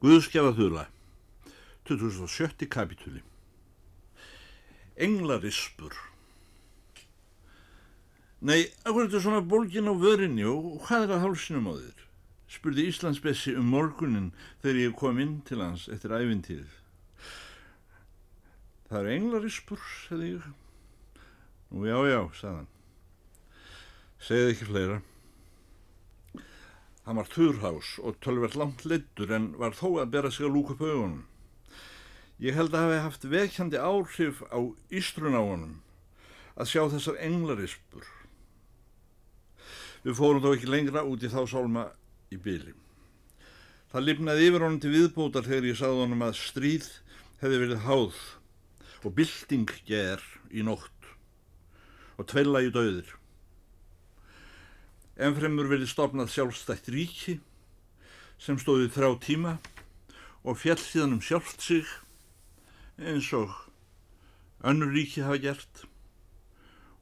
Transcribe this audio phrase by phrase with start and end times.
[0.00, 0.86] Guðskjafa þula,
[1.88, 2.68] 2007.
[2.72, 3.20] kapitúli.
[4.96, 5.92] Englarispur.
[8.40, 12.06] Nei, akkur þetta svona bólgin á vörinni og hvað er að hálsinum á þér?
[12.50, 14.32] spurði Íslandsbessi um morgunin
[14.62, 16.72] þegar ég kom inn til hans eftir æfintýrið.
[18.90, 20.48] Það er englarispur, segði ég.
[21.70, 22.66] Nú já, já, sagðan.
[24.26, 24.98] Segði ekki fleira.
[27.10, 30.76] Hann var þurrhás og tölverð langt leittur en var þó að bera sig að lúka
[30.76, 31.24] upp augunum.
[32.38, 34.62] Ég held að hafi haft vekjandi áhrif á
[34.94, 35.72] ístrun á honum
[36.54, 38.06] að sjá þessar englarispur.
[40.06, 41.84] Við fórum þó ekki lengra út í þá sálma
[42.30, 42.78] í byli.
[43.90, 46.90] Það lifnaði yfir honum til viðbótar þegar ég sagði honum að stríð
[47.42, 48.24] hefði verið háð
[49.02, 50.22] og bylting ger
[50.54, 51.10] í nótt
[52.22, 53.16] og tveila í döðir.
[55.20, 57.34] Ennfremur verið stopnað sjálfstætt ríki
[58.40, 59.58] sem stóði þrá tíma
[60.48, 61.84] og fjall síðan um sjálft sig
[62.96, 63.52] eins og
[64.64, 65.82] önnur ríki hafa gert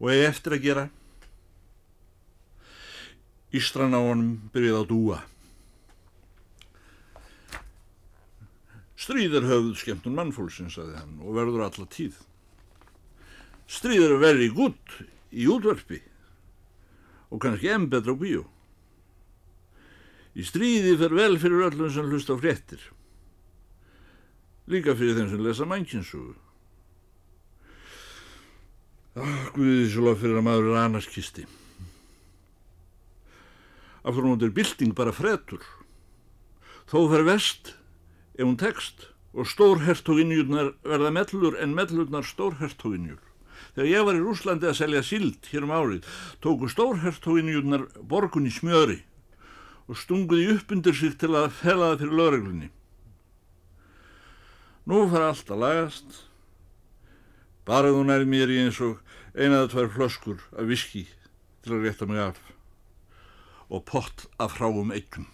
[0.00, 0.84] og eigi eftir að gera.
[3.54, 5.22] Ístran á honum byrjuð að dúa.
[8.98, 12.18] Stríðar höfðu skemmtun mannfólksins, sagði hann, og verður alla tíð.
[13.70, 16.02] Stríðar er verið gutt í útverfi
[17.28, 18.44] og kannski enn betra á bíó.
[20.38, 22.82] Í stríði fer vel fyrir öllum sem hlust á fréttir.
[24.68, 26.34] Líka fyrir þeim sem lesa mannkynnsugu.
[29.18, 31.46] Ah, Guðið svo lof fyrir að maður er annarskisti.
[34.06, 35.64] Aftur hún er bilding bara fretur.
[36.88, 37.72] Þó fer vest
[38.38, 43.18] ef hún tekst og stórhertoginjurnar verða mellur en mellurnar stórhertoginjur.
[43.78, 46.06] Þegar ég var í Rúslandi að selja sild hér um árið
[46.42, 48.96] tóku stórhertoginjurnar borgun í smjöri
[49.86, 52.70] og stunguði upp undir sig til að fela það fyrir lögreglunni.
[54.82, 56.16] Nú fara allt að lagast.
[57.70, 58.98] Bara þú nærið mér í eins og
[59.38, 61.04] einaða tvær flöskur af viski
[61.62, 62.40] til að rétta mig af
[63.70, 65.30] og pott af hráum eignum.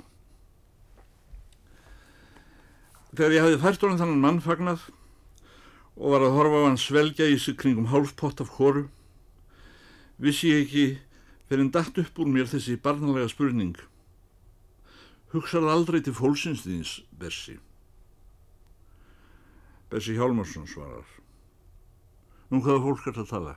[3.16, 4.84] Þegar ég hafði fært honum þannan mann fagnað
[5.96, 8.88] og var að horfa á hann svelgja í sig kringum hálfpott af hóru,
[10.18, 10.86] vissi ég ekki
[11.48, 13.76] fyrir en dætt upp úr mér þessi barnalega spurning.
[15.34, 17.58] Hugsaði aldrei til fólksins þins, Bessi.
[19.90, 21.06] Bessi Hjálmarsson svarar.
[22.50, 23.54] Nú hvaða fólk er það að tala?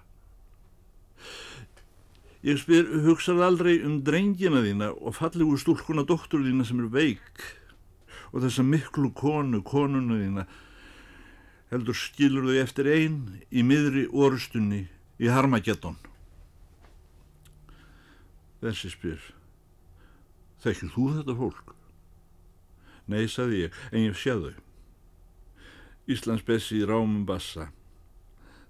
[2.45, 7.45] Ég spyr, hugsaði aldrei um drengina þína og fallegu stúlkuna doktor þína sem er veik
[8.29, 10.45] og þessa miklu konu, konuna þína
[11.71, 14.85] heldur skilur þau eftir einn í miðri orustunni
[15.19, 15.97] í Harmageddon.
[18.61, 19.23] Þessi spyr,
[20.63, 21.73] þekkir þú þetta fólk?
[23.07, 24.55] Nei, sagði ég, en ég sé þau.
[26.07, 27.69] Íslands Bessi í Rámum Bassa.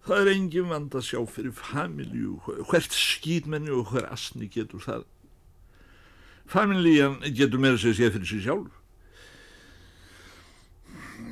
[0.07, 2.37] Það er engin vand að sjá fyrir familju,
[2.69, 5.05] hvert skýtmenni og hver asni getur það.
[6.47, 8.71] Familjan getur meira sér fyrir sig sjálf.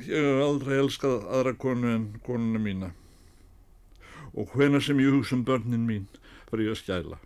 [0.06, 2.92] Ég hef aldrei elskað aðra konu en konuna mína
[4.36, 6.04] og hvena sem ég hugsa um börnin mín
[6.50, 7.18] var ég að skæla.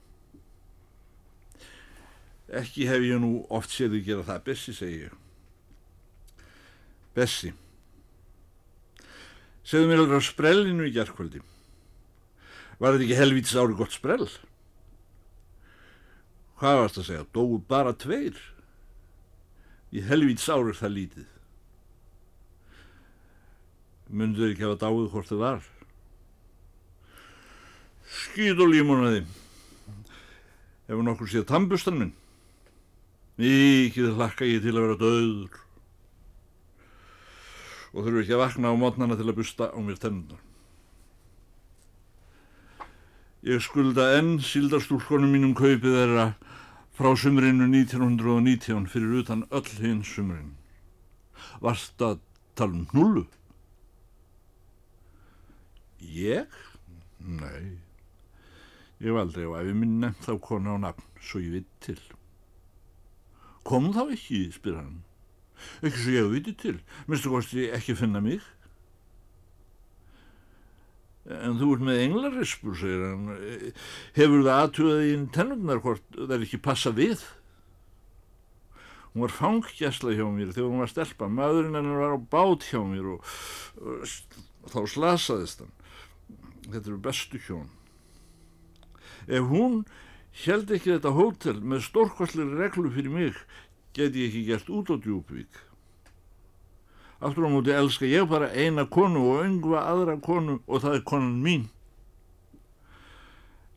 [2.61, 5.17] Ekki hef ég nú oft séð þið gera það, Bessi, segi ég.
[7.15, 7.51] Bessi.
[9.67, 11.43] Segðu mér alveg á sprellinu í gerðkvöldi.
[12.81, 14.31] Var þetta ekki helvítis ári gott sprell?
[16.61, 17.27] Hvað varst að segja?
[17.35, 18.39] Dóu bara tveir?
[19.93, 21.29] Í helvítis ári er það lítið.
[24.11, 25.61] Mundur ekki hafa dáið hvort það var?
[28.11, 29.23] Skýt og límonaði.
[30.91, 32.15] Hefur nokkur séð tambustan minn?
[33.39, 35.61] Mikið hlakka ég til að vera döður
[37.91, 40.43] og þurfu ekki að vakna á mótnana til að busta á mér tennunar.
[43.47, 46.27] Ég skulda enn síldarstúlkonum mínum kaupið þeirra
[46.99, 50.55] frá sumrinu 1919 fyrir utan öll hinn sumrin.
[51.65, 52.21] Varst að
[52.55, 53.25] tala um hnullu?
[56.01, 56.47] Ég?
[57.21, 57.77] Nei.
[59.01, 62.01] Ég var aldrei á æfi minn nefnt þá konu á nafn, svo ég vitt til.
[63.65, 65.03] Kom þá ekki, spyr hann.
[65.85, 68.45] Ekki svo ég viti til, minnstu kosti ekki finna mig.
[71.31, 73.29] En þú ert með englarispu, segir hann.
[74.17, 77.25] Hefur það aðtöðað í tennurnar hvort það er ekki passa við?
[79.11, 81.29] Hún var fangjæsla hjá mér þegar hún var stelpa.
[81.29, 83.37] Maðurinn hennar var á bát hjá mér og,
[83.83, 85.73] og þá slasaðist hann.
[86.69, 87.69] Þetta eru bestu hjón.
[89.27, 89.83] Ef hún
[90.45, 93.41] held ekki þetta hótel með stórkostlega reglu fyrir mig,
[93.97, 95.61] geti ég ekki gert út á djúbvík.
[97.21, 101.05] Aftur á móti elska ég bara eina konu og öngva aðra konu og það er
[101.05, 101.67] konan mín.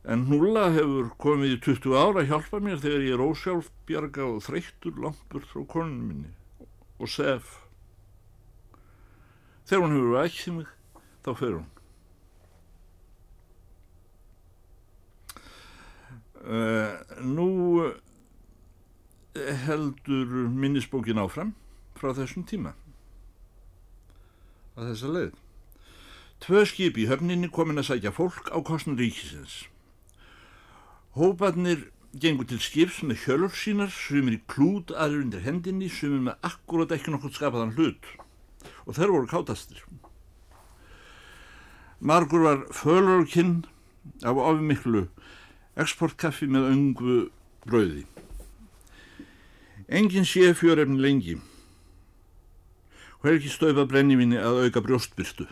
[0.03, 4.41] En Núla hefur komið í 20 ára að hjálpa mér þegar ég er ósjálfbjarga og
[4.44, 6.31] þreyttur lampur frá konun minni
[7.00, 7.59] og sef.
[9.68, 10.74] Þegar hún hefur vækðið mig,
[11.24, 11.73] þá fer hún.
[16.44, 17.50] Nú
[19.66, 21.54] heldur minnisbókin áfram
[21.98, 22.74] frá þessum tíma
[24.74, 25.34] að þessa leið.
[26.44, 29.68] Tvö skip í höfninni komin að sækja fólk á kostnum ríkisins.
[31.16, 31.86] Hóparnir
[32.19, 36.94] gengur til skips með hjölur sínar, sumir í klút, aðrir undir hendinni, sumir með akkurat
[36.94, 38.10] ekki nokkur skapaðan hlut
[38.84, 39.80] og þeir voru kátastir.
[42.04, 43.62] Margur var fölur og kinn
[44.28, 45.07] af ofimiklu
[45.80, 47.18] exportkaffi með öngu
[47.66, 48.06] brauði.
[49.88, 51.40] Engin sé fjörefni lengi
[53.24, 55.46] og er ekki stöfa brennivinni að auka brjóstbyrtu.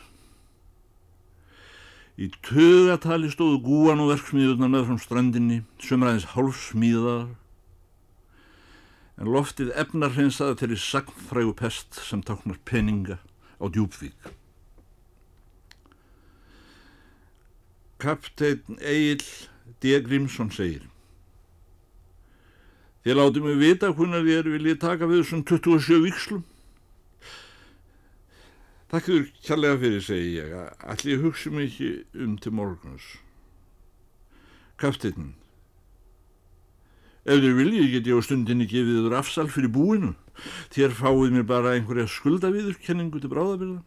[2.20, 7.30] Í tögatali stóðu gúan og verksmiðurnar með frá strandinni, sömur aðeins hálfsmíðar,
[9.16, 13.22] en loftið efnar hreinsaði til í sagnfrægu pest sem táknar peninga
[13.64, 14.34] á djúbvík.
[18.02, 19.24] Kapteinn Egil
[19.82, 20.00] D.
[20.04, 20.88] Grímsson segir
[23.02, 26.42] Þið látið mig vita hvernig þið eru viljið taka við þessum 27 vikslum.
[28.92, 30.52] Takk fyrir kjallega fyrir, segi ég,
[30.84, 31.90] allir ég hugsi mig ekki
[32.22, 33.08] um til morguns.
[34.82, 35.32] Kaftinn,
[37.26, 40.12] ef þið viljið get ég á stundinni gefið þur afsal fyrir búinu,
[40.76, 43.82] þér fáið mér bara einhverja skuldaviðurkenningu til bráðabirða.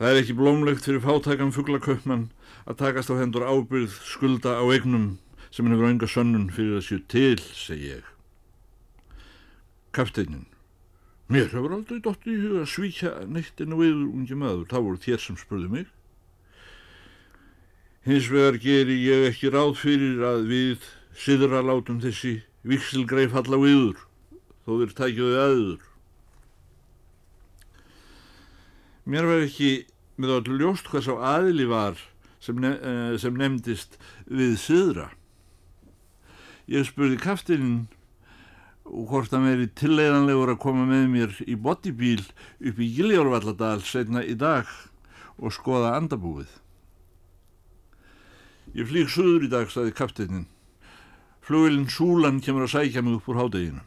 [0.00, 2.26] Það er ekki blómlegt fyrir fátakan fugglaköpmann
[2.66, 5.16] að takast á hendur ábyrð skulda á eignum
[5.54, 8.06] sem hann hefur önga sönnun fyrir að séu til, segi ég.
[9.94, 10.46] Kapteinin,
[11.30, 15.02] mér hefur aldrei dótt í huga að svíkja neitt en við ungi maður, það voru
[15.06, 15.86] þér sem spurðu mig.
[18.06, 24.02] Hins vegar geri ég ekki ráð fyrir að við siðra látum þessi viksilgreif halla viður,
[24.66, 25.86] þó þeir tækjuðu aður.
[29.06, 29.72] Mér var ekki
[30.18, 31.98] með allir ljóst hvað sá aðili var
[32.46, 35.10] sem, nef eh, sem nefndist við syðra.
[36.70, 37.86] Ég spurði kaftininn
[38.86, 44.36] hvort hann veri tilleiðanlegur að koma með mér í bodybíl upp í Giljórvalladal setna í
[44.38, 44.70] dag
[45.36, 46.48] og skoða andabúið.
[48.76, 50.46] Ég flík söður í dag, staði kaftininn.
[51.46, 53.84] Flugilinn Súlan kemur að sækja mig upp úr hádeginu.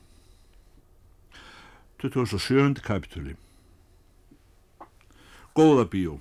[2.00, 2.80] 27.
[2.80, 3.36] kapitúli
[5.52, 6.14] Góða bíó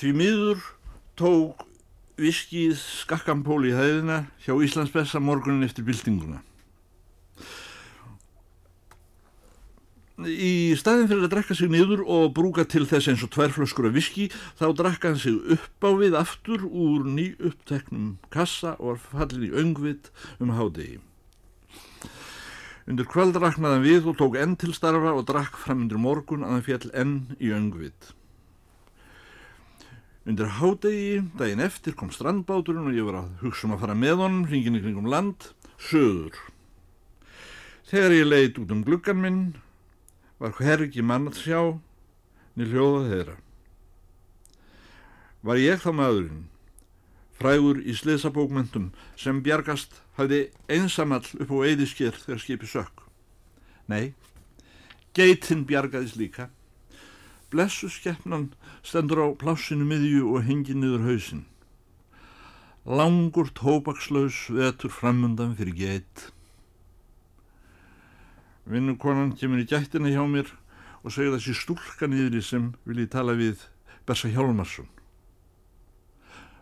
[0.00, 0.60] Því miður
[1.20, 1.66] tók
[2.16, 6.38] viskið skakkampól í hæðina hjá Íslandsbessa morgunin eftir byltinguna.
[10.24, 13.94] Í staðin fyrir að drekka sig niður og brúka til þess eins og tværflöskur af
[13.98, 19.02] viski þá drakka hann sig upp á við aftur úr ný uppteknum kassa og var
[19.10, 20.08] fallin í öngvit
[20.40, 20.96] um hádegi.
[22.88, 26.48] Undir kvöld raknaði hann við og tók enn til starfa og drakk fram undir morgun
[26.48, 28.14] að hann fjall enn í öngvit.
[30.28, 34.18] Undir hádegi, daginn eftir, kom strandbáturinn og ég var að hugsa um að fara með
[34.20, 35.46] honum, hringin í kringum land,
[35.80, 36.36] söður.
[37.88, 39.40] Þegar ég leiðt út um gluggan minn,
[40.40, 41.60] var hvergi mann að sjá,
[42.52, 43.36] niður hljóða þeirra.
[45.40, 46.46] Var ég þá maðurinn,
[47.40, 53.06] frægur í sliðsabókmyndum sem bjargast hafði einsamall upp á eðisker þegar skipi sökk.
[53.88, 54.12] Nei,
[55.16, 56.50] geitinn bjargaðis líka.
[57.50, 58.52] Blessu skeppnan
[58.86, 61.42] stendur á plássinu miðju og hengi niður hausin.
[62.86, 66.30] Langur tóbakslaus vetur framundan fyrir geit.
[68.70, 70.54] Vinnukonan kemur í gættina hjá mér
[71.02, 73.66] og segir þessi stúlka niðri sem vil ég tala við
[74.06, 74.86] Bessa Hjálmarsson.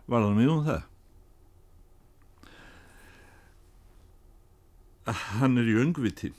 [0.09, 0.85] Var það mjög um það?
[5.37, 6.33] Hann er í öngviti.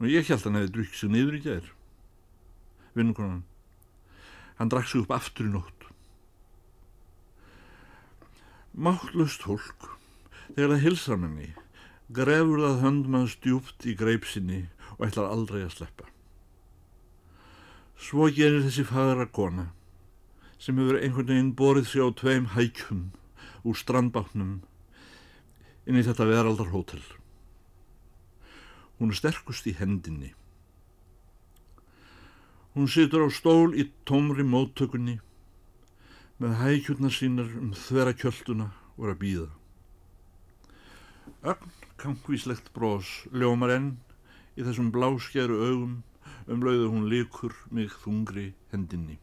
[0.00, 1.74] Og ég held að hann hefði drukkt sig niður í gæðir
[2.98, 3.44] vinnukonan.
[4.58, 5.86] Hann drakk sig upp aftur í nótt.
[8.74, 9.88] Máttlust hólk,
[10.54, 11.48] þegar það hilsar menni,
[12.14, 14.60] grefur það höndmann stjúpt í greipsinni
[14.98, 16.06] og ætlar aldrei að sleppa.
[17.98, 19.70] Svo gerir þessi fadra kona,
[20.58, 23.08] sem hefur einhvern veginn borið sig á tveim hækjum
[23.66, 24.60] úr strandbátnum
[25.88, 27.02] inn í þetta veraldarhótel.
[28.98, 30.34] Hún er sterkust í hendinni.
[32.74, 35.18] Hún situr á stól í tómri móttökunni
[36.38, 39.48] með hækjurnar sínar um þverra kjölduna er að býða.
[41.48, 43.88] Ögn kankvíslegt brós ljómar enn
[44.58, 45.96] í þessum bláskeru augum
[46.48, 49.18] um lauðu hún líkur mig þungri hendinni.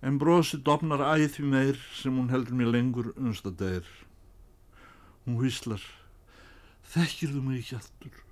[0.00, 3.84] En brosi dopnar æð því meir sem hún heldur mér lengur unstadegir.
[5.26, 5.82] Hún hvíslar,
[6.94, 8.22] þekkir þú mig ekki aftur?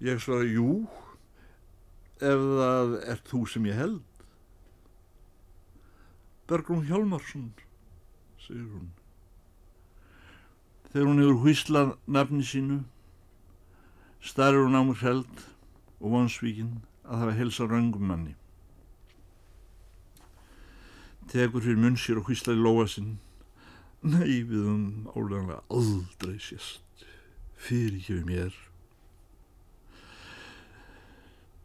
[0.00, 0.86] Ég svara, jú,
[2.24, 4.22] ef það er þú sem ég held.
[6.48, 7.50] Bergrún Hjálmarsson,
[8.40, 8.86] segir hún.
[10.88, 12.78] Þegar hún hefur hvíslað nafni sínu,
[14.24, 15.44] starur hún á mér held
[16.00, 16.72] og vonsvíkin
[17.04, 18.34] að hafa helsa röngum manni.
[21.28, 23.18] Tekur fyrir munn sér og hvíslaði lóa sinn.
[24.00, 27.04] Nei, við um álega aldrei sérst,
[27.60, 28.60] fyrir ekki við mér.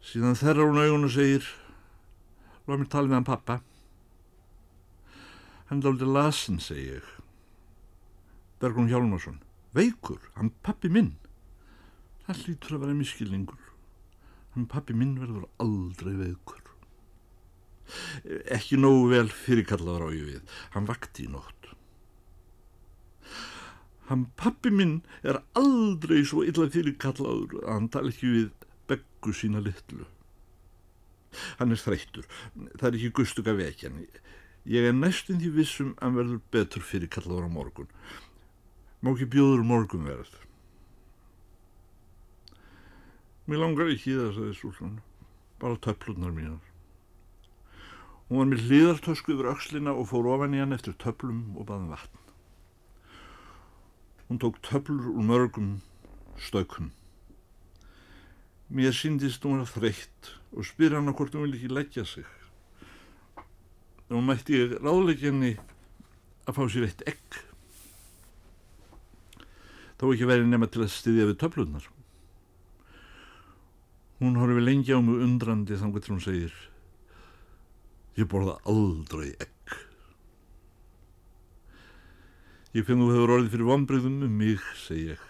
[0.06, 1.46] Síðan þerra hún augun og segir,
[2.68, 3.56] lág mér tala með hann pappa.
[5.66, 7.08] Hann er aldrei lasin, segi ég.
[8.62, 9.40] Bergrún Hjálmarsson,
[9.74, 11.16] veikur, hann pappi minn.
[12.26, 13.64] Það lítur að vera miskilningur.
[14.54, 16.62] Hann pappi minn verður aldrei veikur.
[18.54, 20.54] Ekki nógu vel fyrirkallaður á ég við.
[20.74, 21.72] Hann vakti í nótt.
[24.06, 28.65] Hann pappi minn er aldrei svo illa fyrirkallaður að hann tala ekki við
[29.26, 30.06] beggu sína litlu.
[31.58, 32.26] Hann er þreyttur.
[32.78, 34.06] Það er ekki gustug að vekja hann.
[34.66, 37.88] Ég er næstum því vissum að hann verður betur fyrirkallaður á morgun.
[39.02, 40.32] Má ekki bjóður morgun verð.
[43.46, 45.00] Mér langar ekki það, sagði Súlun.
[45.60, 46.62] Bara töflunar mínar.
[48.28, 51.92] Hún var með hlýðartösku yfir aukslina og fór ofan í hann eftir töflum og baðum
[51.94, 52.22] vatn.
[54.26, 55.76] Hún tók töflur úr mörgum
[56.38, 56.90] stökum.
[58.66, 62.26] Mér síndist hún að þreytt og spyr hann hvort hún vil ekki leggja sig.
[64.06, 65.52] Þá mætti ég ráðleikjenni
[66.46, 67.40] að fá sér eitt egg.
[69.96, 71.86] Þó ekki verið nema til að styðja við töflunar.
[74.18, 76.56] Hún horfið lengi á mig undrandi þannig að hún segir
[78.16, 79.72] Ég borða aldrei egg.
[82.72, 85.26] Ég finn þú hefur orðið fyrir vonbreyðum um mig, segi ég.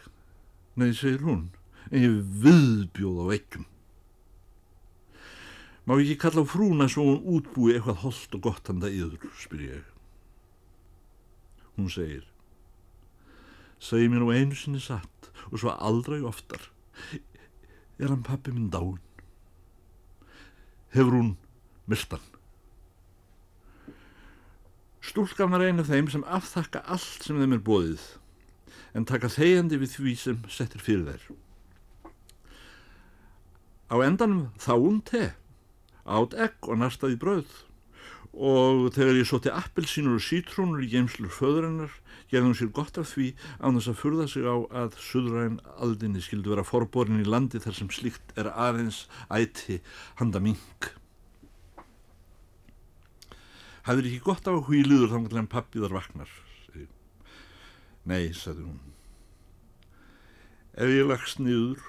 [0.78, 1.48] Nei, segir hún,
[1.90, 3.66] en viðbjóð á eggjum.
[5.86, 9.62] Má ekki kalla á frúna svo hún útbúi eitthvað holdt og gott handa yður, spyr
[9.68, 9.84] ég.
[11.76, 12.24] Hún segir,
[13.78, 16.72] segi mér nú einu sinni satt og svo aldrei oftar.
[18.02, 18.98] Er hann pappi minn dáin?
[20.90, 21.30] Hefur hún
[21.86, 22.24] myrtan?
[25.06, 28.06] Stúlkan var einu af þeim sem aftakka allt sem þeim er bóðið
[28.96, 31.26] en taka þegjandi við því sem settir fyrir þær.
[33.86, 35.30] Á endanum þá hún te,
[36.06, 37.62] átt egg og narstaði brauð
[38.36, 41.94] og þegar ég sótti appelsínur og sítrónur í geimslur föðurinnar
[42.28, 43.30] gerði hún sér gott af því
[43.62, 47.78] án þess að furða sig á að suðræn aldinni skildu vera forborin í landi þar
[47.78, 49.80] sem slíkt er aðeins æti
[50.20, 50.90] handa mink.
[53.86, 56.32] Hafður ekki gott á að hvíliður þá með pappiðar vaknar?
[58.06, 58.80] Nei, sagði hún.
[60.76, 61.80] Ef ég lagst niður,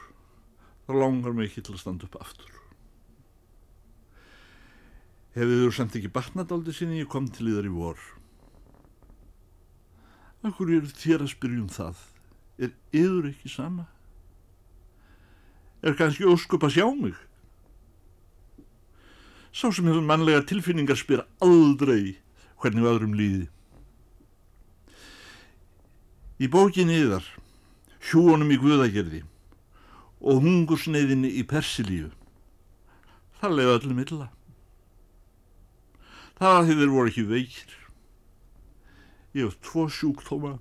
[0.88, 2.54] þá langar mig ekki til að standa upp aftur.
[5.36, 8.00] Hefur þú samt ekki batnadáldi sinni ég kom til í þar í vor?
[10.48, 12.00] Akkur eru þér að spyrja um það?
[12.64, 13.86] Er yður ekki sama?
[15.84, 17.20] Er kannski óskup að sjá mig?
[19.52, 22.16] Sá sem hefur mannlega tilfinningar spyr aldrei
[22.62, 23.46] hvernig við öðrum líði.
[26.38, 27.26] Í bókinni yðar,
[28.08, 29.26] hjúonum í Guðagerði
[30.22, 32.10] og hungursneiðinni í Persilíu,
[33.42, 34.30] það leiði öllum illa.
[36.38, 37.78] Það því þeir voru ekki veikir.
[39.38, 40.58] Ég hef tvo sjúktóma.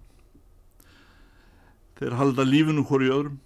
[1.96, 3.36] Þeir halda lífinu hverju öðrum.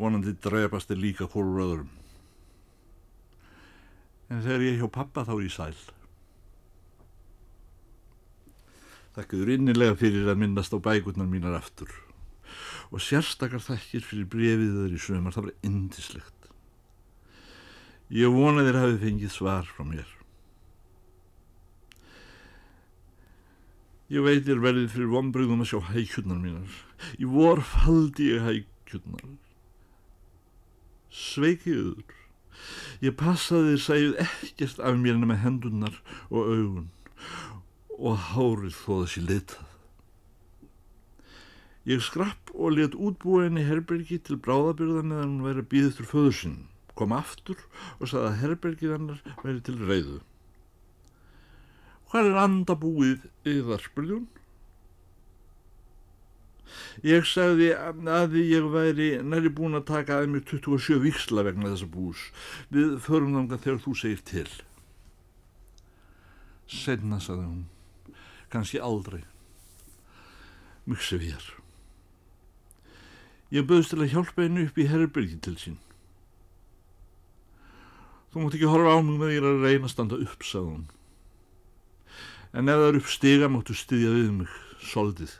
[0.00, 1.88] Vonandi drefast þeir líka hverju öðrum
[4.30, 5.80] en þegar ég hjá pappa þá er ég sæl.
[9.16, 11.90] Þakkaður innilega fyrir að minnast á bækurnar mínar aftur
[12.90, 16.48] og sérstakar þakkir fyrir brefið þeir í sömur, það var indislegt.
[18.10, 20.08] Ég vona þeir hafi fengið svar frá mér.
[24.10, 26.78] Ég veit ég er verið fyrir vonbröðum að sjá hækjurnar mínar.
[27.22, 29.36] Í vor faldi ég hækjurnar.
[31.14, 32.16] Sveikiður.
[33.06, 36.90] Ég passaði sæð ekkert af mér nema hendunar og augun
[38.00, 39.69] og hárið þó þessi litað.
[41.88, 46.32] Ég skrapp og let útbúa henni herbergi til bráðabyrðan eða hann væri býðið til föðu
[46.36, 46.58] sinn,
[46.98, 47.62] kom aftur
[47.98, 50.18] og saði að herbergið hannar væri til reyðu.
[52.10, 54.28] Hvað er andabúið yðar, spurði hún?
[57.06, 61.88] Ég sagði að ég væri næri búin að taka að mér 27 viksla vegna þessa
[61.90, 62.26] bús.
[62.68, 64.50] Við förum þanga þegar þú segir til.
[66.70, 67.64] Senna, sagði hún.
[68.52, 69.22] Kanski aldrei.
[70.90, 71.48] Mykse við.
[73.50, 75.78] Ég böðst til að hjálpa hennu upp í herrbyrgi til sín.
[78.30, 80.84] Þú mútt ekki horfa á mig með ég að reyna að standa upp, sagði hún.
[82.54, 84.52] En ef það er upp stiga máttu styðja við mig,
[84.86, 85.32] soldið.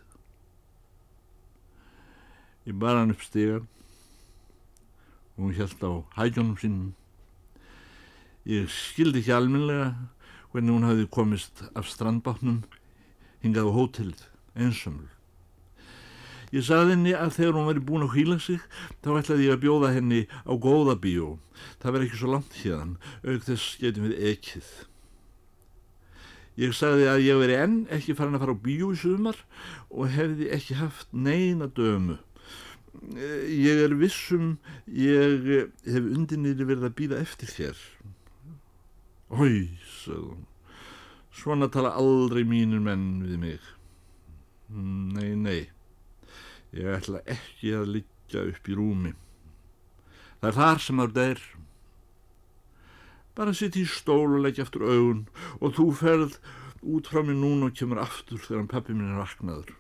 [2.67, 3.69] Ég bar hann upp stigan
[5.37, 6.91] og hún held á hægjónum sínum.
[8.43, 9.93] Ég skildi ekki alminlega
[10.51, 12.65] hvernig hún hafi komist af strandbátnum
[13.41, 14.27] hingað á hótelið,
[14.59, 15.09] einsömmul.
[16.51, 18.63] Ég saði henni að þegar hún væri búin að hvíla sig
[19.05, 21.35] þá ætlaði ég að bjóða henni á góða bíó.
[21.83, 24.71] Það verði ekki svo langt hérðan, auk þess getum við ekið.
[26.61, 29.39] Ég sagði að ég veri enn ekki farin að fara á bíó í sumar
[29.89, 32.19] og hefði ekki haft neina dömu
[33.47, 34.59] ég er vissum
[34.91, 35.47] ég
[35.87, 37.83] hef undinir verið að býða eftir þér
[39.31, 39.71] Hói,
[40.03, 40.47] sagði hún
[41.41, 43.69] svona tala aldrei mínir menn við mig
[44.71, 45.70] nei, nei
[46.77, 49.13] ég ætla ekki að liggja upp í rúmi.
[50.41, 51.43] Það er þar sem það er
[53.37, 55.27] bara sitt í stól og leggja aftur augun
[55.61, 56.39] og þú ferð
[56.81, 59.77] út frá mér núna og kemur aftur þegar pappi minn er vaknaður.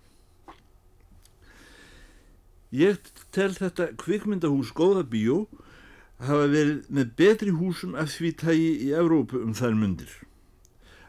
[2.71, 3.01] Ég
[3.35, 5.45] tel þetta kvikmyndahús góða bíó
[6.21, 10.13] hafa verið með betri húsum af því tægi í Evrópu um þær myndir.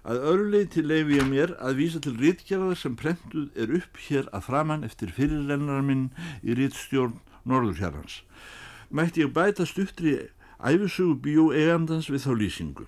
[0.02, 4.48] Að öruleiti leifi ég mér að vísa til rítgerðar sem prentuð er upp hér að
[4.48, 6.08] framann eftir fyrirrennarar minn
[6.42, 8.24] í rítstjórn Norðurhjarrans.
[8.90, 10.16] Mætti ég bæta stuttri
[10.58, 12.88] æfisugu bíó eigandans við þá lýsingu.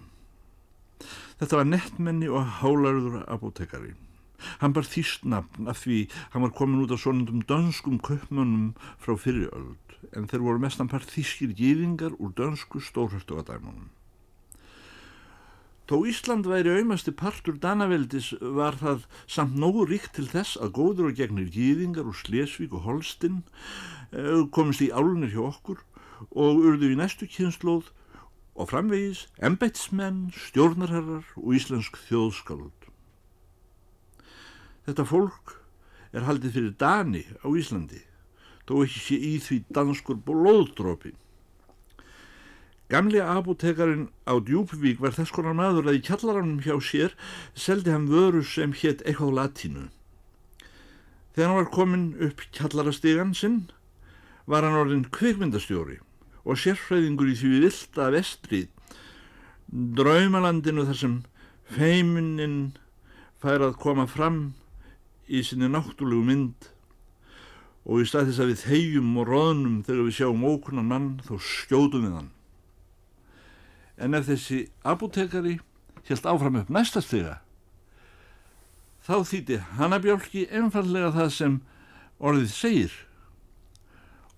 [1.37, 3.93] Þetta var nettmenni og hálarður apotekari.
[4.59, 9.13] Hann bar þýst nafn af því hann var komin út á svonundum dönskum kaupmönnum frá
[9.15, 13.93] fyriröld en þeir voru mestanpart þýskir gýðingar úr dönsku stórhörtugadæmunum.
[15.83, 21.09] Tó Ísland væri auðmasti partur Danaveldis var það samt nógu ríkt til þess að góður
[21.09, 23.41] og gegnir gýðingar úr Slesvík og Holstinn
[24.15, 25.81] eh, komist í álunir hjá okkur
[26.31, 27.91] og urðu í næstu kynnslóð
[28.55, 32.87] og framvegis embetsmenn, stjórnarherrar og íslensk þjóðskáld.
[34.87, 35.57] Þetta fólk
[36.13, 37.99] er haldið fyrir Dani á Íslandi,
[38.69, 41.11] þó ekki sé í því danskur blóðdrópi.
[42.93, 47.15] Gamli apotekarinn á Djúpvík var þess konar maður að í kjallaranum hjá sér
[47.57, 49.85] seldi hann vöru sem hétt eitthvað latínu.
[51.33, 53.63] Þegar hann var komin upp kjallarastegan sinn
[54.45, 55.97] var hann orðin kvikmyndastjóri
[56.43, 58.61] og sérfræðingur í því vilda vestri,
[59.73, 61.17] draumalandinu þar sem
[61.73, 62.59] feimininn
[63.41, 64.39] fær að koma fram
[65.25, 66.69] í sinni náttúrlegu mynd
[67.89, 71.35] og í stað þess að við þegjum og róðnum þegar við sjáum ókunnan mann þá
[71.41, 72.31] skjóðum við hann.
[73.97, 75.59] En ef þessi apotekari
[76.09, 77.39] helt áfram upp næsta stiga
[79.03, 81.55] þá þýtti Hannabjálki einfallega það sem
[82.23, 82.93] orðið segir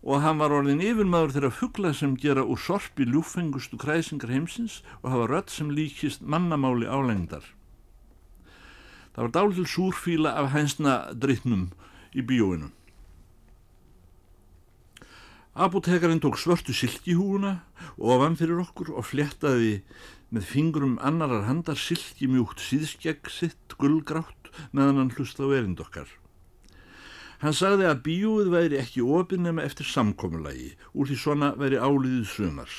[0.06, 5.10] og hann var orðin yfirmaður þeirra fuggla sem gera úr sorpi ljúfengustu kræsingar heimsins og
[5.14, 7.42] hafa rött sem líkist mannamáli álengdar.
[9.16, 11.72] Það var dálítil súrfíla af hænsna drittnum
[12.14, 12.70] í bíóinu.
[15.56, 17.62] Apotekarinn tók svörtu silkihúuna
[17.96, 19.78] ofan fyrir okkur og flettaði
[20.36, 26.12] með fingrum annarar handar silkimjúkt síðskegg sitt gullgrátt meðan hann hlusta á erind okkar.
[27.40, 32.28] Hann sagði að bíóið væri ekki opinn nema eftir samkomulagi, úr því svona væri áliðið
[32.36, 32.78] sumars.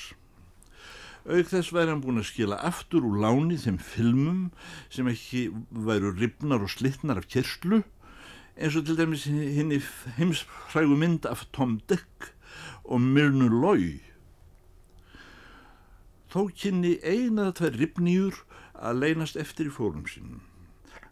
[1.25, 4.47] Auk þess væri hann búin að skila aftur úr láni þeim filmum
[4.93, 7.87] sem ekki væru ripnar og slittnar af kerslu
[8.61, 9.81] eins og til dæmis hinn í
[10.21, 12.36] heimsfrægu mynd af Tom Dick
[12.87, 14.01] og Myrnu Lói.
[16.33, 18.43] Þó kynni einaða tvær ripnýjur
[18.75, 20.43] að leynast eftir í fórum sínum.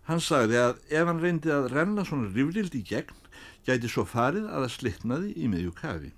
[0.09, 3.23] Hann sagði að ef hann reyndi að renna svona rifrild í gegn
[3.65, 6.13] gæti svo farið að það slittnaði í meðjú kafi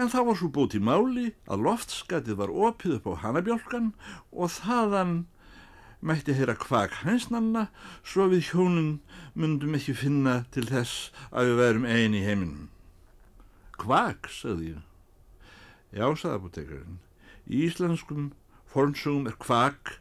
[0.00, 3.90] en þá var svo búið til máli að loftskatið var opið upp á hanabjálkan
[4.32, 5.14] og þaðan
[6.00, 7.66] mætti heyra kvak hænsnanna
[8.00, 8.90] svo við hjónun
[9.36, 12.70] myndum ekki finna til þess að við værum eini í heiminum.
[13.80, 14.84] Kvak, sagði ég.
[15.96, 17.00] Já, sagði apotekarinn.
[17.50, 18.30] Í íslenskum
[18.70, 19.96] fornsugum er kvak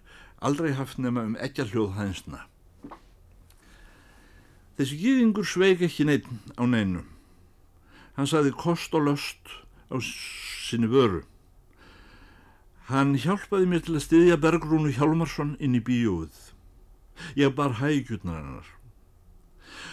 [0.45, 2.43] aldrei haft nema um ekki að hljóð hænsna.
[4.79, 7.07] Þessi gýðingur sveik ekki neitt á neinum.
[8.15, 9.51] Hann sagði kost og löst
[9.91, 11.25] á sinni vöru.
[12.87, 16.37] Hann hjálpaði mér til að styðja Bergrúnu Hjálmarsson inn í bíóið.
[17.35, 18.69] Ég bar hægjutnar hennar.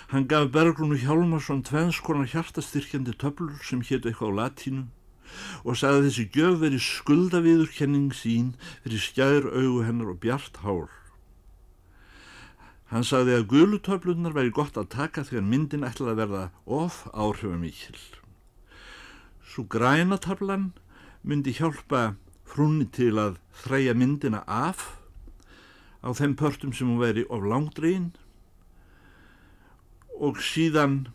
[0.06, 4.84] Hann gaf Bergrúnu Hjálmarsson tvennskonar hjartastyrkjandi töflur sem hétu eitthvað á latínu
[5.66, 8.52] og sagði þessi gjöf verið skuldaviðurkenning sín
[8.84, 10.92] fyrir skjær augu hennar og bjart hár.
[12.92, 16.42] Hann sagði að gulutöflunar væri gott að taka þegar myndin ætlaði að verða
[16.78, 17.98] of áhrifamíkil.
[19.42, 20.68] Svo grænatablan
[21.26, 22.12] myndi hjálpa
[22.46, 24.86] frúnni til að þræja myndina af
[26.06, 28.12] á þeim pörtum sem hún veri of langdrein
[30.16, 31.06] og síðan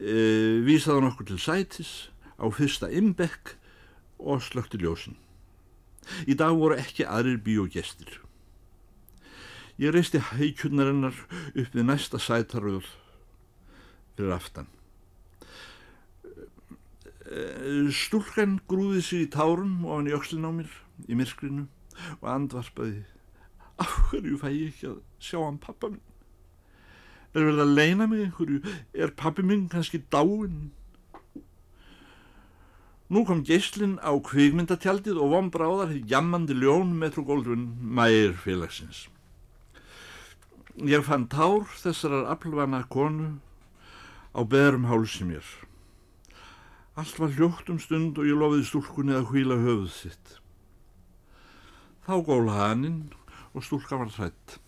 [0.00, 1.92] e, vísaði hann okkur til sætis
[2.38, 3.56] á fyrsta imbekk
[4.18, 5.18] og slökti ljósin.
[6.24, 8.20] Í dag voru ekki aðrir bíógestir.
[9.78, 11.14] Ég reisti hækjurnarinnar
[11.54, 12.88] upp við næsta sætaröð
[14.16, 14.66] fyrir aftan.
[17.94, 20.72] Stúlkan grúði sig í tárum og hann í ökslin á mér
[21.06, 21.68] í myrkrinu
[22.18, 23.04] og andvarpaði
[23.78, 26.07] af hverju fæ ég ekki að sjá hann pappa minn?
[27.36, 28.62] Er verið að leina mig einhverju?
[28.96, 30.70] Er pappi minn kannski dáinn?
[33.08, 39.06] Nú kom geyslinn á kvikmyndatjaldið og von bráðar hefði jammandi ljón metrogóldrun mæir félagsins.
[40.78, 43.38] Ég fann tár þessarar aflvana konu
[44.36, 45.46] á beðrum hálsi mér.
[47.00, 50.36] Allt var hljótt um stund og ég lofiði stúlkunni að hvíla höfuð sitt.
[52.04, 53.02] Þá góla hanninn
[53.54, 54.58] og stúlka var hrætt.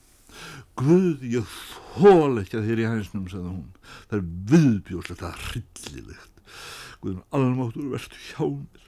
[0.81, 1.57] Guð, ég
[1.95, 3.73] þól ekki að í hænsnum, sagði hún.
[4.11, 6.45] Það er viðbjóðslegt að hryllilegt.
[7.01, 8.87] Guðun almáttur verðstu hjá mér.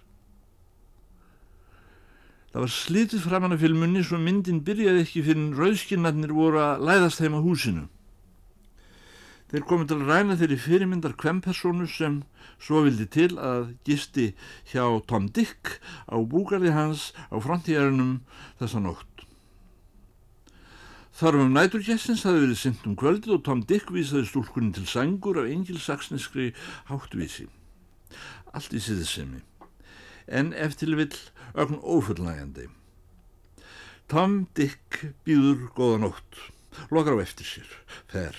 [2.52, 7.22] Það var slitið framann af filmunni svo myndin byrjaði ekki fyrir rauðskinnarnir voru að læðast
[7.24, 7.86] heim á húsinu.
[9.52, 12.14] Þeir komið til að ræna þeirri fyrirmyndar kvempersonu sem
[12.56, 14.30] svo vildi til að gisti
[14.70, 15.76] hjá Tom Dick
[16.08, 18.14] á búgarði hans á frontíjarunum
[18.60, 19.11] þessa nótt.
[21.12, 25.50] Þarfum næturgessins hafi verið synd um kvöldið og Tom Dick vísaði stúlkunni til sangur af
[25.52, 26.52] engilsaksniskri
[26.88, 27.48] háttvísi.
[28.52, 29.42] Allt í siðisemi
[30.26, 31.16] en eftir vill
[31.54, 32.68] ögn ófullnægandi.
[34.08, 36.40] Tom Dick býður góða nótt,
[36.90, 37.68] lokar á eftir sér,
[38.08, 38.36] fer.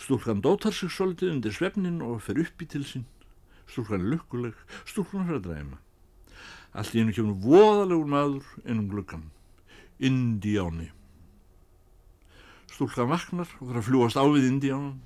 [0.00, 3.04] Stúlkan dótar sig svolítið undir svefnin og fer upp í til sín.
[3.68, 4.56] Stúlkan er lukkuleg,
[4.88, 5.80] stúlkan er að dræma.
[6.72, 9.28] Allt í hennu kemur voðalegur maður ennum gluggan.
[10.00, 10.88] Indiáni.
[12.70, 15.00] Stúlkan vaknar og þarf að fljúast á við Indiánan.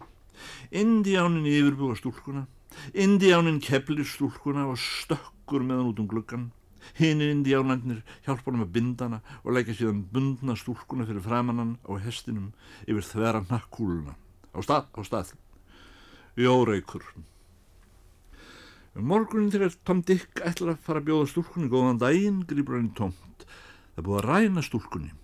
[0.71, 2.47] Indiánin yfirbúa stúlkuna.
[2.93, 6.51] Indiánin keplir stúlkuna og stökkur meðan út um gluggan.
[6.99, 12.53] Hinn indiánarnir hjálpa hann með bindana og leggja síðan bundna stúlkuna fyrir framannan á hestinum
[12.85, 14.19] yfir þvera nakkúluna.
[14.53, 15.33] Á stað, á stað.
[16.37, 17.07] Jóreikur.
[18.95, 22.93] Um morgunin þegar Tom Dick ætlar að fara að bjóða stúlkunni góðan daginn, grýpur hann
[22.93, 23.47] í tómt.
[23.97, 25.15] Það búið að ræna stúlkunni.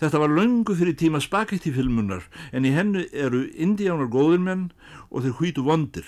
[0.00, 2.24] Þetta var löngu fyrir tíma spagettifilmunar
[2.56, 4.70] en í hennu eru indiánar góðir menn
[5.10, 6.06] og þeir hvítu vondir.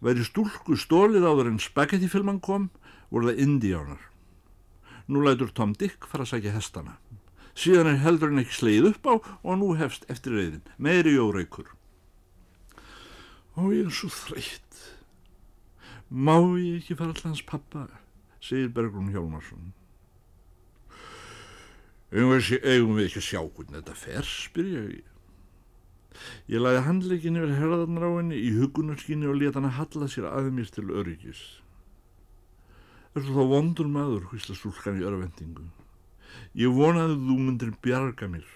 [0.00, 2.70] Væri stúlku stólið áður en spagettifilman kom,
[3.12, 4.00] voru það indiánar.
[5.04, 6.96] Nú lætur Tom Dick fara að sækja hestana.
[7.52, 11.68] Síðan er heldur en ekki sleið upp á og nú hefst eftir reyðin, meiri jóraukur.
[13.52, 14.80] Ó, ég er svo þreytt.
[16.08, 17.84] Má ég ekki fara allans pappa,
[18.40, 19.74] segir Bergrún Hjálmarsson.
[22.12, 25.08] Eigum við ekki að sjá hvernig þetta fer, spyr ég.
[26.52, 30.28] Ég lagði handleikin yfir herðarnar á henni í hugunarskinni og leta hann að halla sér
[30.28, 31.40] að mér til öryggis.
[33.12, 35.64] Það er svo þá vondur maður, hvísla stúlkan í örvendingu.
[36.56, 38.46] Ég vonaði þú myndir bjarga mér.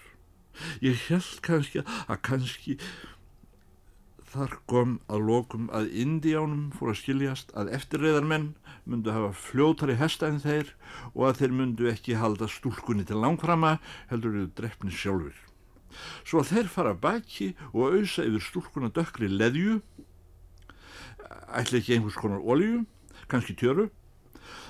[0.81, 2.77] Ég held kannski að kannski
[4.27, 8.49] þar kom að lokum að indiánum fór að skiljast að eftirreðarmenn
[8.87, 10.73] myndu hafa fljótari hesta en þeir
[11.13, 13.77] og að þeir myndu ekki halda stúlkunni til langframa
[14.11, 15.35] heldur við drefni sjálfur.
[16.27, 19.79] Svo þeir fara baki og auðsa yfir stúlkunna dökkri leðju,
[21.55, 22.83] ætla ekki einhvers konar olju,
[23.31, 23.87] kannski tjöru,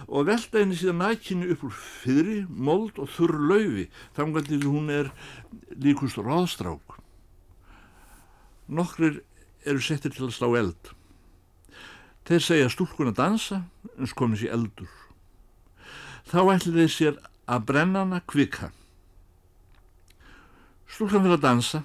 [0.05, 4.93] og velta henni síðan nækinu upp úr fyrri, mold og þurr laufi, þannig að hún
[4.93, 5.09] er
[5.73, 6.97] líkust ráðstrák.
[8.67, 9.21] Nokkrir
[9.67, 10.93] eru settir til að slá eld.
[12.27, 13.61] Þeir segja stúlkun að dansa,
[13.95, 14.89] eins komið sér eldur.
[16.27, 18.71] Þá ætlir þeir sér að brenna hana kvika.
[20.91, 21.83] Stúlkan fyrir að dansa.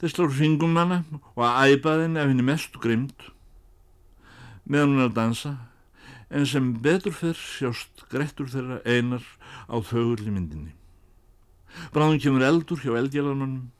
[0.00, 1.04] Þeir slá hringum hana
[1.36, 3.28] og að æpa þenni af henni mest grimt
[4.70, 5.52] meðan hún er að dansa
[6.30, 9.24] en sem betur fyrr sjást grettur þeirra einar
[9.66, 10.72] á þögurli myndinni.
[11.94, 13.70] Bráðum kemur eldur hjá eldjælanunum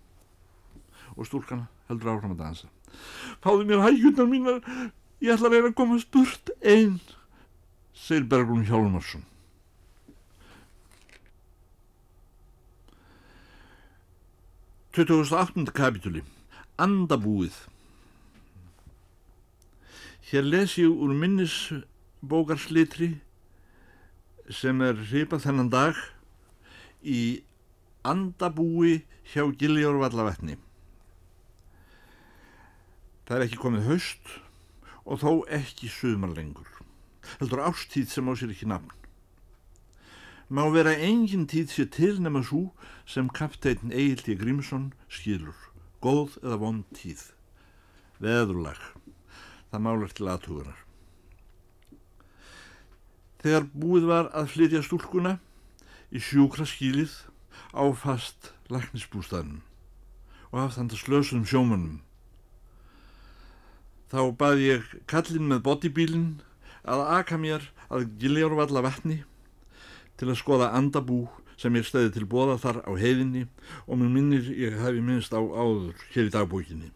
[1.20, 2.70] og stúlkan heldur áfram að dansa.
[3.44, 4.62] Fáðu mér hægjurnar mínar,
[5.20, 6.96] ég ætla að reyna að koma spurt einn,
[7.92, 9.26] segir Bergrún Hjálmarsson.
[14.96, 15.70] 28.
[15.70, 16.24] kapitúli
[16.82, 17.54] Andabúið
[20.30, 23.12] Hér les ég úr minnisbókarslitri
[24.50, 26.00] sem er hripað þennan dag
[27.06, 27.42] í
[28.02, 30.56] Andabúi hjá Giljórvallavetni.
[33.30, 34.30] Það er ekki komið haust
[35.06, 36.66] og þó ekki sumar lengur.
[37.38, 38.90] Heldur ástíð sem á sér ekki nafn.
[40.50, 42.72] Má vera engin tíð sér til nema svo
[43.06, 45.54] sem kapteitin Egil Grímsson skilur.
[46.02, 47.22] Góð eða vond tíð.
[48.18, 48.82] Veðurlag.
[49.70, 50.82] Það málar til aðtugunar.
[53.46, 55.38] Þegar búið var að flytja stúlkuna
[56.10, 57.14] í sjúkra skýlið
[57.78, 59.62] áfast læknisbústaðnum
[60.50, 62.00] og hafðanda slösum sjómanum.
[64.10, 66.30] Þá baði ég kallin með bodybílinn
[66.82, 69.20] að aka mér að Giljárvalla vatni
[70.18, 71.28] til að skoða andabú
[71.60, 73.44] sem ég stæði til bóða þar á heiðinni
[73.86, 76.90] og mér minnir ég hafi minnst á áður hér í dagbókinni.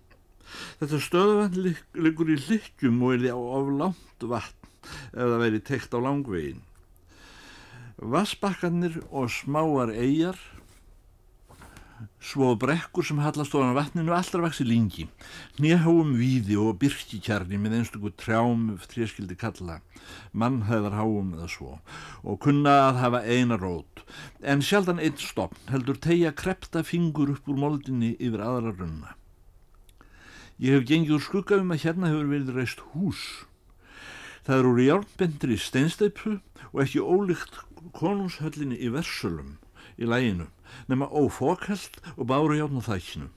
[0.80, 1.74] Þetta stöðvann
[2.06, 4.70] liggur í lykkjum og er því á oflánt vatn
[5.14, 6.62] ef það veri tekt á langvegin.
[7.98, 10.40] Vassbakkarnir og smáar eigjar
[12.24, 15.06] svo brekkur sem hallast ofan vatninu allra vaksi lingi,
[15.62, 19.80] nýjaháum víði og byrkikjarni með einstaklega trjám þrjaskildi kalla,
[20.32, 21.78] mannhæðarháum eða svo,
[22.22, 24.04] og kunna að hafa eina rót,
[24.42, 29.16] en sjaldan einn stopn heldur tegja krepta fingur upp úr moldinni yfir aðra runna.
[30.62, 33.22] Ég hef gengið úr skugga um að hérna hefur verið reist hús.
[34.46, 36.38] Það eru úr járnbendri steinsteipu
[36.70, 37.58] og ekki ólíkt
[37.96, 39.56] konungshöllinni í Versölum
[39.98, 40.48] í læginu
[40.90, 43.28] nema ófókald og báru hjálna þækinu.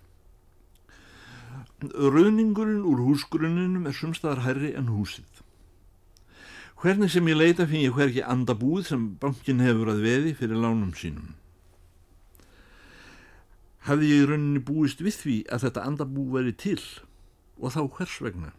[1.93, 5.43] Röðningurinn úr húsgrunninum er sumstaðar herri en húsið.
[6.81, 10.61] Hvernig sem ég leita finn ég hver ekki andabúð sem bankin hefur að veði fyrir
[10.61, 11.35] lánum sínum.
[13.85, 16.81] Hafði ég í rauninni búist við því að þetta andabú veri til
[17.57, 18.51] og þá hvers vegna?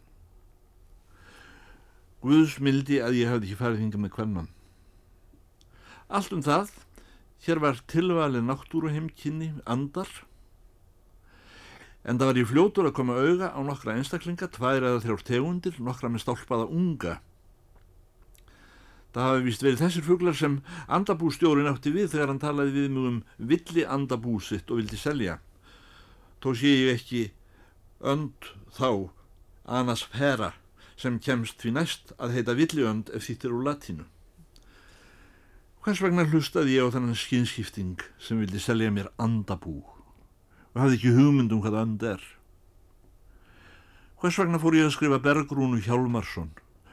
[2.23, 4.49] Guðs mildi að ég hafði ekki farið hinga með hvern mann.
[6.09, 6.73] Allt um það
[7.47, 10.11] Hér var tilvalið náttúruheimkynni andar
[12.09, 15.81] en það var í fljótur að koma auga á nokkra einstaklinga, tvær eða þrjár tegundir,
[15.83, 17.19] nokkra með stálpaða unga.
[19.13, 20.59] Það hafi vist verið þessir fuglar sem
[20.95, 23.21] andabústjórin átti við þegar hann talaði við mjög um
[23.51, 25.39] villi andabúsitt og vildi selja.
[26.41, 27.23] Tó sé ég ekki
[27.99, 29.11] önd þá,
[29.65, 30.53] anas pera,
[30.97, 34.07] sem kemst því næst að heita villiönd ef þýttir úr latínu.
[35.89, 41.13] Hvers vegna hlustaði ég á þannan skinskipting sem vildi selja mér andabú og hafði ekki
[41.17, 42.27] hugmynd um hvað and er?
[44.21, 46.51] Hvers vegna fór ég að skrifa Bergrúnu Hjálmarsson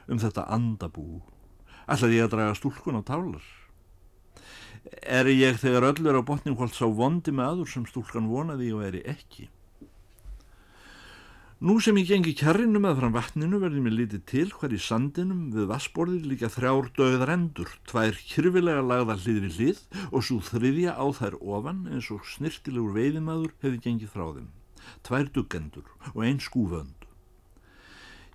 [0.08, 1.20] um þetta andabú?
[1.84, 3.44] Ætlaði ég að draga stúlkun á tálar?
[5.04, 8.72] Er ég þegar öll er á botnum hvort sá vondi með aður sem stúlkan vonaði
[8.72, 9.50] og eri ekki?
[11.56, 15.46] Nú sem ég gengi kjarrinu með fram vatninu verði mér litið til hver í sandinum
[15.54, 21.06] við vassborðir líka þrjár döðar endur, tvær kyrfilega lagða hliðri hlið og svo þriðja á
[21.16, 24.52] þær ofan eins og snirtilegur veiðimaður hefði gengið frá þeim.
[25.08, 27.05] Tvær duggendur og einn skúfönd.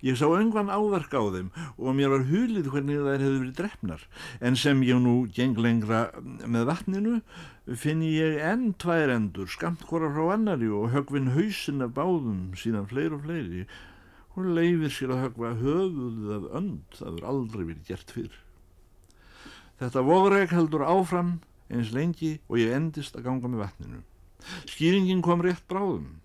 [0.02, 4.06] Ég sá öngvan áverk á þeim og mér var hulið hvernig þær hefði verið drefnar
[4.42, 7.20] en sem ég nú geng lengra með vatninu
[7.78, 12.90] finn ég enn tvær endur skamt hvora frá annari og högvinn hausin af báðum síðan
[12.90, 13.64] fleiri og fleiri
[14.34, 18.36] og leifir sér að högva höfuðið af önd það er aldrei verið gert fyrr.
[19.78, 21.36] Þetta vogreg heldur áfram
[21.70, 24.02] eins lengi og ég endist að ganga með vatninu.
[24.66, 26.18] Skýringin kom rétt bráðum.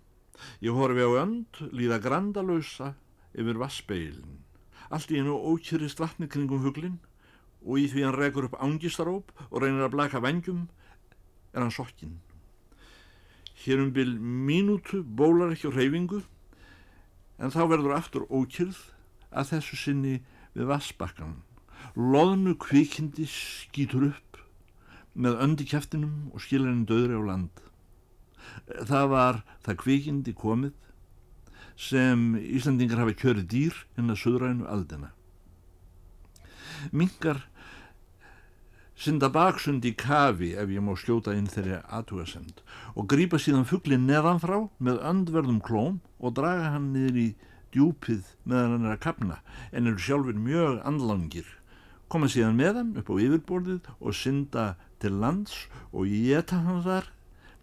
[0.65, 2.95] Ég horfi á önd, líða grandalösa
[3.33, 4.39] yfir vassbeilin.
[4.93, 6.99] Allt í hennu ókjörist vatni kringum huglin
[7.65, 10.67] og í því hann rekur upp ángistaróp og reynir að blaka vengjum
[11.53, 12.19] er hann sokkinn.
[13.65, 16.21] Hér um byl mínútu bólar ekki á reyfingu
[17.41, 18.79] en þá verður aftur ókjörð
[19.31, 20.15] að þessu sinni
[20.55, 21.41] við vassbakkan.
[21.97, 24.41] Loðnu kvikindi skýtur upp
[25.17, 27.63] með öndi kæftinum og skiljarinn döðri á land.
[28.87, 30.75] Það var það kvikindi komið
[31.77, 35.11] sem Íslandingar hafa kjörið dýr inn að söðrænu aldina.
[36.91, 37.43] Mingar
[38.97, 42.63] synda baksund í kafi ef ég má skjóta inn þeirri aðtugasend
[42.97, 47.27] og grýpa síðan fugglin neðanfrá með öndverðum klóm og draga hann niður í
[47.75, 49.37] djúpið meðan hann er að kapna
[49.69, 51.51] en eru sjálfur mjög andlangir
[52.09, 54.65] koma síðan með hann upp á yfirborðið og synda
[55.03, 57.11] til lands og geta hann þar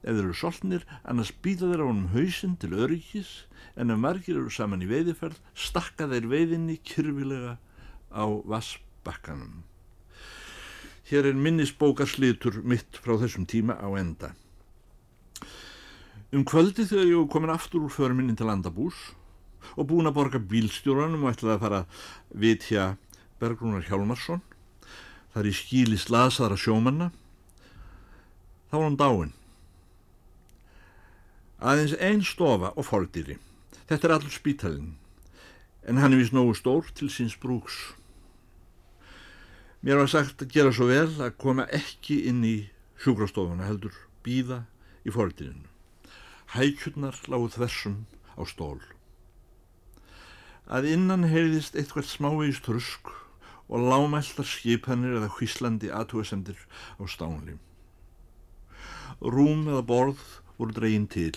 [0.05, 3.33] ef þeir eru soltnir annars býta þeir á hann hausinn til öryggis
[3.81, 7.57] en ef margir eru saman í veiðiferð stakka þeir veiðinni kyrfilega
[8.13, 9.65] á vassbakkanum.
[11.09, 14.33] Hér er minnisbókarslitur mitt frá þessum tíma á enda.
[16.33, 19.13] Um kvöldi þegar ég komin aftur úr förminni til landabús
[19.75, 21.81] og búin að borga bílstjóranum og ætlaði að fara
[22.45, 22.87] vitja
[23.41, 24.43] Bergrúnar Hjálmarsson
[25.35, 27.11] þar í skíli slasaðara sjómanna
[28.71, 29.33] þá var hann dáin
[31.65, 33.39] aðeins einn stofa og fordýri.
[33.89, 34.95] Þetta er allur spítalinn.
[35.89, 37.95] En hann er vist nógu stór til síns brúks.
[39.85, 42.57] Mér var sagt að gera svo vel að koma ekki inn í
[43.01, 44.63] sjúkrastofuna heldur býða
[45.05, 45.69] í fordýrinu.
[46.55, 48.05] Hækjurnar lágu þversum
[48.37, 48.81] á stól.
[50.65, 53.13] Að innan heyrðist eitthvað smávegis trusk
[53.69, 56.61] og lámæltar skipanir eða hvíslandi aðtúasendir
[57.01, 57.59] á stánli.
[59.21, 60.25] Rúm eða borð
[60.59, 61.37] voru dregin til.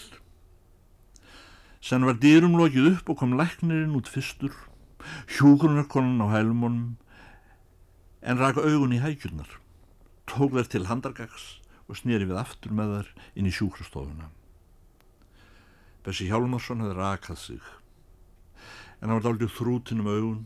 [1.82, 4.56] Sen var dýrum lokið upp og kom læknirinn út fyrstur,
[5.38, 6.97] hjúgrunarkonan á hælumónum,
[8.21, 9.49] en raka augun í hækjurnar,
[10.27, 11.47] tók þær til handargags
[11.88, 14.32] og snýri við aftur með þær inn í sjúkrastofuna.
[16.03, 17.63] Bessi Hjálmarsson hefði rakað sig,
[18.99, 20.43] en hann var dálítið þrútin um augun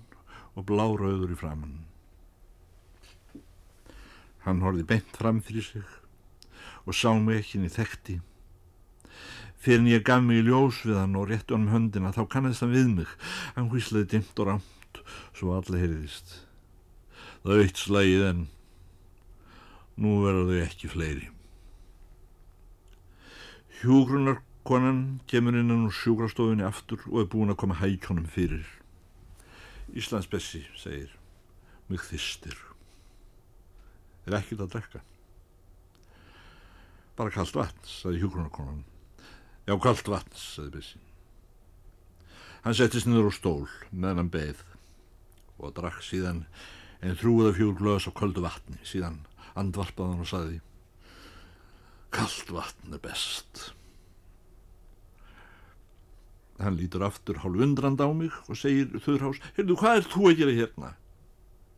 [0.58, 1.80] og blárauður í framann.
[4.46, 5.98] Hann horfið beint fram fyrir sig
[6.86, 8.22] og sá mig ekki inn í þekti.
[9.62, 12.64] Fyrir en ég gaf mig í ljós við hann og rétti honum höndina þá kannast
[12.66, 13.12] hann við mig.
[13.54, 15.02] Hann hvíslaði dimt og rámt
[15.38, 16.34] svo allir heyrðist.
[17.44, 18.42] Það aukt slægið en
[20.02, 21.30] nú verður þau ekki fleiri.
[23.82, 28.66] Hjúgrunarkonan kemur innan úr sjúkrastofunni aftur og er búin að koma hækjónum fyrir.
[29.94, 31.14] Íslandsbessi, segir,
[31.90, 32.58] mig þýstir.
[34.26, 35.02] Er ekkert að drekka.
[37.18, 38.86] Bara kallt vatn, sagði hjúgrunarkonan.
[39.72, 40.98] Já, kallt vatn, sagði Bessi.
[42.66, 44.66] Hann settist niður á stól meðan hann beð
[45.64, 46.42] og drakk síðan
[47.00, 48.76] en þrúða fjór glöðs á köldu vatni.
[48.84, 49.22] Síðan
[49.56, 50.60] andvarpaði hann og sagði
[52.12, 53.72] Kallt vatn er best.
[56.60, 60.40] Hann lítur aftur hálf undrand á mig og segir þurrhás, heyrðu, hvað er þú að
[60.42, 60.96] gera hérna?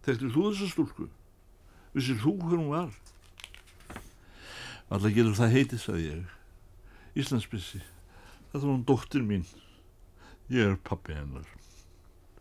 [0.04, 1.12] Þekktir þú þessa stúlku?
[1.94, 2.96] Vissir þú hver hún var?
[4.90, 6.40] Alltaf getur það heitið, sagði ég.
[7.14, 7.82] Íslandsbissi,
[8.50, 9.44] þetta var hún dóttir mín.
[10.50, 11.46] Ég er pappi hennar.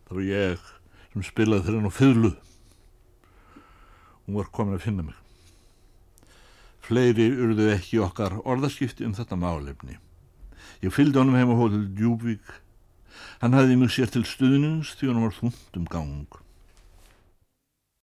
[0.07, 0.63] Það var ég
[1.13, 2.31] sem spilaði þeirra nú fyrlu.
[4.25, 5.19] Hún var komin að finna mig.
[6.83, 9.99] Fleiri urðu ekki okkar orðaskipti um þetta málefni.
[10.83, 12.43] Ég fylgdi honum heim á hótel Djúbvík.
[13.43, 16.42] Hann hafði mig sér til stuðnings því hann var þúnt um gang.